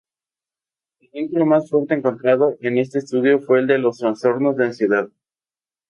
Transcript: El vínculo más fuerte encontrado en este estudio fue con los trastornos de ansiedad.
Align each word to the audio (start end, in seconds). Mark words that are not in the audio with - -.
El 1.01 1.09
vínculo 1.13 1.45
más 1.45 1.69
fuerte 1.69 1.93
encontrado 1.93 2.55
en 2.61 2.79
este 2.79 2.97
estudio 2.97 3.39
fue 3.39 3.67
con 3.67 3.81
los 3.83 3.99
trastornos 3.99 4.55
de 4.57 4.65
ansiedad. 4.65 5.09